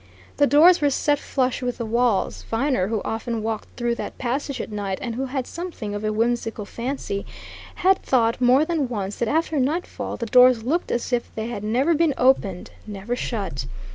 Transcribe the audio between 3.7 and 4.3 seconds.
through that